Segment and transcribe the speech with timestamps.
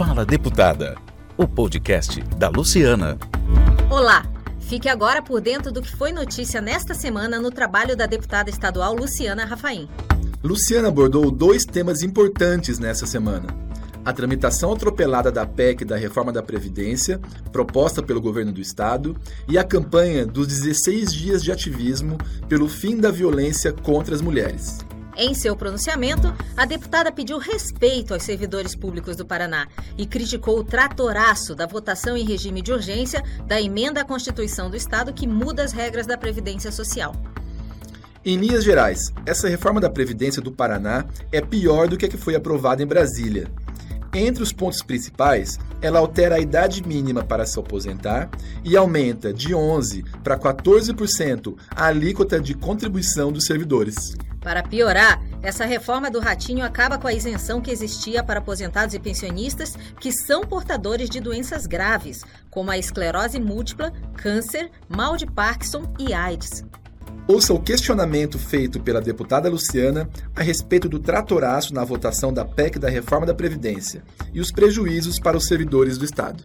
[0.00, 0.96] Fala Deputada,
[1.36, 3.18] o podcast da Luciana.
[3.90, 4.24] Olá!
[4.58, 8.94] Fique agora por dentro do que foi notícia nesta semana no trabalho da deputada estadual
[8.94, 9.90] Luciana Rafaim.
[10.42, 13.48] Luciana abordou dois temas importantes nessa semana.
[14.02, 17.20] A tramitação atropelada da PEC da reforma da Previdência,
[17.52, 19.14] proposta pelo governo do estado,
[19.46, 22.16] e a campanha dos 16 dias de ativismo
[22.48, 24.78] pelo fim da violência contra as mulheres.
[25.22, 30.64] Em seu pronunciamento, a deputada pediu respeito aos servidores públicos do Paraná e criticou o
[30.64, 35.62] tratoraço da votação em regime de urgência da emenda à Constituição do Estado que muda
[35.62, 37.14] as regras da Previdência Social.
[38.24, 42.16] Em linhas gerais, essa reforma da Previdência do Paraná é pior do que a que
[42.16, 43.46] foi aprovada em Brasília.
[44.14, 48.30] Entre os pontos principais, ela altera a idade mínima para se aposentar
[48.64, 54.16] e aumenta de 11% para 14% a alíquota de contribuição dos servidores.
[54.40, 58.98] Para piorar, essa reforma do Ratinho acaba com a isenção que existia para aposentados e
[58.98, 65.92] pensionistas que são portadores de doenças graves, como a esclerose múltipla, câncer, mal de Parkinson
[65.98, 66.64] e AIDS.
[67.28, 72.78] Ouça o questionamento feito pela deputada Luciana a respeito do tratoraço na votação da PEC
[72.78, 76.42] da reforma da Previdência e os prejuízos para os servidores do Estado.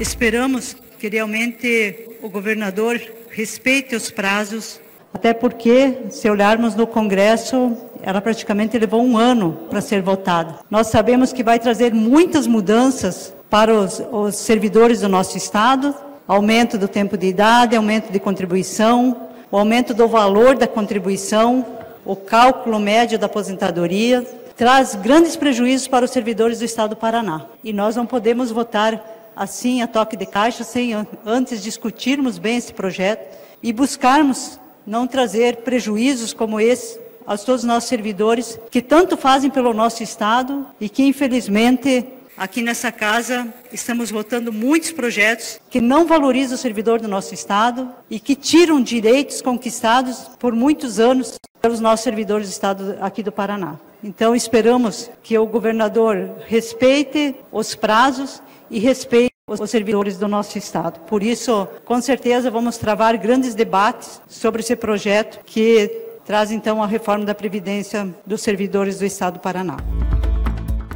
[0.00, 4.80] Esperamos que realmente o governador respeite os prazos
[5.12, 10.56] até porque, se olharmos no Congresso, ela praticamente levou um ano para ser votada.
[10.70, 15.94] Nós sabemos que vai trazer muitas mudanças para os, os servidores do nosso Estado,
[16.26, 21.64] aumento do tempo de idade, aumento de contribuição, o aumento do valor da contribuição,
[22.04, 27.46] o cálculo médio da aposentadoria, traz grandes prejuízos para os servidores do Estado do Paraná.
[27.64, 30.92] E nós não podemos votar assim a toque de caixa sem
[31.24, 37.68] antes discutirmos bem esse projeto e buscarmos não trazer prejuízos como esse a todos os
[37.68, 44.10] nossos servidores que tanto fazem pelo nosso Estado e que, infelizmente, aqui nessa casa estamos
[44.10, 49.42] votando muitos projetos que não valorizam o servidor do nosso Estado e que tiram direitos
[49.42, 53.78] conquistados por muitos anos pelos nossos servidores do Estado aqui do Paraná.
[54.02, 61.00] Então, esperamos que o governador respeite os prazos e respeite os servidores do nosso Estado.
[61.00, 65.90] Por isso, com certeza, vamos travar grandes debates sobre esse projeto que
[66.24, 69.76] traz então a reforma da Previdência dos servidores do Estado do Paraná.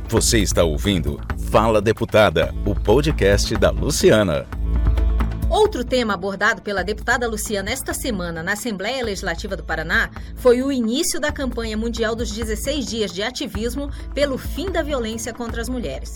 [0.08, 1.18] Você está ouvindo
[1.50, 4.46] Fala Deputada, o podcast da Luciana.
[5.48, 10.72] Outro tema abordado pela deputada Luciana esta semana na Assembleia Legislativa do Paraná foi o
[10.72, 15.68] início da campanha mundial dos 16 dias de ativismo pelo fim da violência contra as
[15.68, 16.14] mulheres.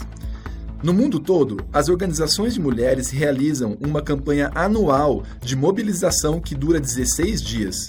[0.86, 6.78] No mundo todo, as organizações de mulheres realizam uma campanha anual de mobilização que dura
[6.78, 7.88] 16 dias.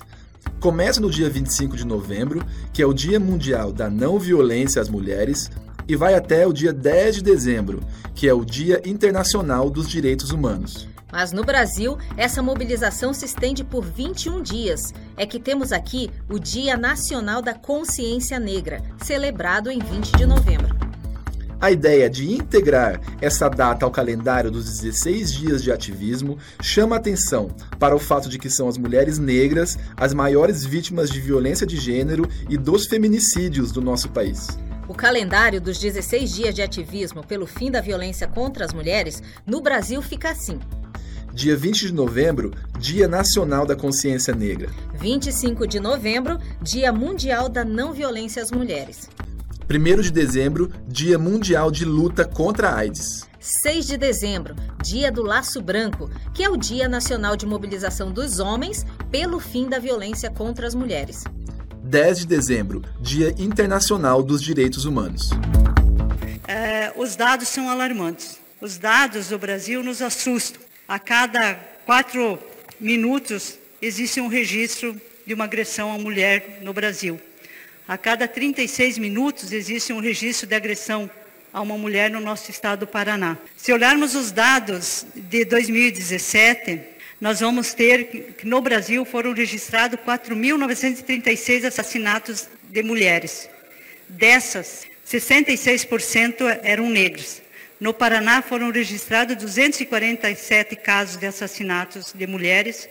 [0.60, 2.44] Começa no dia 25 de novembro,
[2.74, 5.52] que é o Dia Mundial da Não Violência às Mulheres,
[5.88, 7.84] e vai até o dia 10 de dezembro,
[8.16, 10.88] que é o Dia Internacional dos Direitos Humanos.
[11.12, 14.92] Mas no Brasil, essa mobilização se estende por 21 dias.
[15.16, 20.87] É que temos aqui o Dia Nacional da Consciência Negra, celebrado em 20 de novembro.
[21.60, 27.50] A ideia de integrar essa data ao calendário dos 16 dias de ativismo chama atenção
[27.80, 31.76] para o fato de que são as mulheres negras as maiores vítimas de violência de
[31.76, 34.48] gênero e dos feminicídios do nosso país.
[34.88, 39.60] O calendário dos 16 dias de ativismo pelo fim da violência contra as mulheres no
[39.60, 40.60] Brasil fica assim.
[41.34, 44.70] Dia 20 de novembro, Dia Nacional da Consciência Negra.
[44.94, 49.10] 25 de novembro, Dia Mundial da Não Violência às Mulheres.
[49.70, 53.28] 1 de dezembro, Dia Mundial de Luta contra a AIDS.
[53.38, 58.40] 6 de dezembro, Dia do Laço Branco, que é o Dia Nacional de Mobilização dos
[58.40, 61.26] Homens pelo fim da violência contra as mulheres.
[61.84, 65.32] 10 de dezembro, Dia Internacional dos Direitos Humanos.
[66.48, 68.40] É, os dados são alarmantes.
[68.62, 70.62] Os dados do Brasil nos assustam.
[70.88, 71.56] A cada
[71.86, 72.40] quatro
[72.80, 74.96] minutos existe um registro
[75.26, 77.20] de uma agressão à mulher no Brasil.
[77.88, 81.10] A cada 36 minutos existe um registro de agressão
[81.54, 83.38] a uma mulher no nosso estado do Paraná.
[83.56, 86.82] Se olharmos os dados de 2017,
[87.22, 93.50] nós vamos ter que no Brasil foram registrados 4.936 assassinatos de mulheres.
[94.10, 97.42] Dessas, 66% eram negros.
[97.80, 102.90] No Paraná foram registrados 247 casos de assassinatos de mulheres,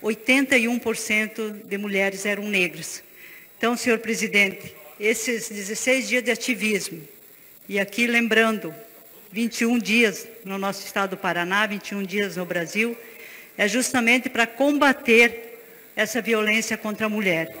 [0.00, 3.02] 81% de mulheres eram negras.
[3.58, 7.00] Então, senhor presidente, esses 16 dias de ativismo,
[7.68, 8.74] e aqui lembrando,
[9.32, 12.96] 21 dias no nosso estado do Paraná, 21 dias no Brasil,
[13.56, 17.56] é justamente para combater essa violência contra a mulher.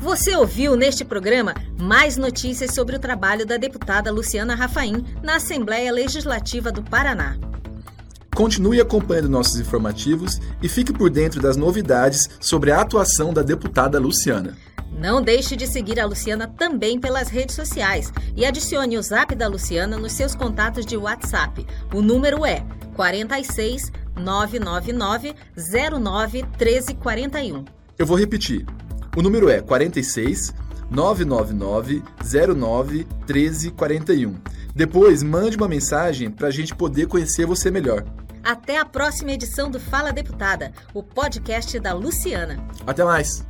[0.00, 5.92] Você ouviu neste programa mais notícias sobre o trabalho da deputada Luciana Rafaim na Assembleia
[5.92, 7.36] Legislativa do Paraná.
[8.34, 13.98] Continue acompanhando nossos informativos e fique por dentro das novidades sobre a atuação da deputada
[13.98, 14.56] Luciana.
[15.00, 19.48] Não deixe de seguir a Luciana também pelas redes sociais e adicione o zap da
[19.48, 21.66] Luciana nos seus contatos de WhatsApp.
[21.94, 22.62] O número é
[22.94, 25.34] 46 999
[25.98, 27.64] 09 1341.
[27.98, 28.66] Eu vou repetir.
[29.16, 30.52] O número é 46
[30.90, 32.02] 999
[32.54, 34.36] 09 1341.
[34.74, 38.04] Depois, mande uma mensagem para a gente poder conhecer você melhor.
[38.44, 42.62] Até a próxima edição do Fala Deputada, o podcast da Luciana.
[42.86, 43.46] Até mais!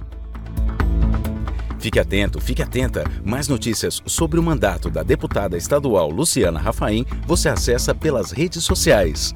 [1.80, 3.04] Fique atento, fique atenta.
[3.24, 9.34] Mais notícias sobre o mandato da deputada estadual Luciana Rafaim você acessa pelas redes sociais.